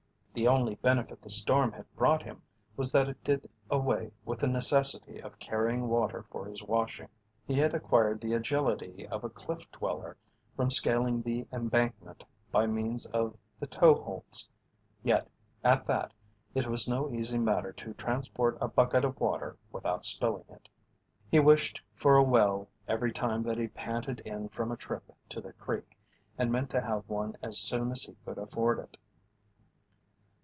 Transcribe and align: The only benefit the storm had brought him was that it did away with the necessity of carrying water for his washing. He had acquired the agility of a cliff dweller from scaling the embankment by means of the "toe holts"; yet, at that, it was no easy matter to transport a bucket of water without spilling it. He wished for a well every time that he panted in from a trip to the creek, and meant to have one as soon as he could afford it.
The 0.33 0.47
only 0.47 0.75
benefit 0.75 1.21
the 1.21 1.29
storm 1.29 1.73
had 1.73 1.93
brought 1.97 2.23
him 2.23 2.41
was 2.77 2.93
that 2.93 3.09
it 3.09 3.21
did 3.21 3.49
away 3.69 4.13
with 4.23 4.39
the 4.39 4.47
necessity 4.47 5.19
of 5.19 5.37
carrying 5.39 5.89
water 5.89 6.23
for 6.31 6.45
his 6.45 6.63
washing. 6.63 7.09
He 7.45 7.55
had 7.55 7.73
acquired 7.73 8.21
the 8.21 8.33
agility 8.33 9.05
of 9.05 9.25
a 9.25 9.29
cliff 9.29 9.69
dweller 9.73 10.15
from 10.55 10.69
scaling 10.69 11.21
the 11.21 11.47
embankment 11.51 12.23
by 12.49 12.65
means 12.65 13.05
of 13.07 13.35
the 13.59 13.67
"toe 13.67 13.93
holts"; 13.93 14.47
yet, 15.03 15.29
at 15.65 15.85
that, 15.87 16.13
it 16.55 16.65
was 16.65 16.87
no 16.87 17.11
easy 17.13 17.37
matter 17.37 17.73
to 17.73 17.93
transport 17.95 18.57
a 18.61 18.69
bucket 18.69 19.03
of 19.03 19.19
water 19.19 19.57
without 19.73 20.05
spilling 20.05 20.45
it. 20.47 20.69
He 21.29 21.41
wished 21.41 21.81
for 21.93 22.15
a 22.15 22.23
well 22.23 22.69
every 22.87 23.11
time 23.11 23.43
that 23.43 23.57
he 23.57 23.67
panted 23.67 24.21
in 24.21 24.47
from 24.47 24.71
a 24.71 24.77
trip 24.77 25.03
to 25.27 25.41
the 25.41 25.51
creek, 25.51 25.97
and 26.37 26.53
meant 26.53 26.69
to 26.69 26.79
have 26.79 27.09
one 27.09 27.35
as 27.43 27.57
soon 27.57 27.91
as 27.91 28.03
he 28.03 28.15
could 28.23 28.37
afford 28.37 28.79
it. 28.79 28.95